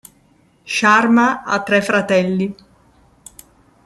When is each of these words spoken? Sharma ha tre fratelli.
Sharma 0.65 1.43
ha 1.43 1.61
tre 1.61 1.79
fratelli. 1.83 2.55